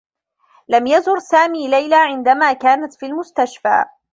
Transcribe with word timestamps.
لم 0.67 0.87
يزر 0.87 1.19
سامي 1.19 1.67
ليلى 1.67 1.95
عندما 1.95 2.53
كانت 2.53 2.93
في 2.93 3.05
المستشفى. 3.05 3.85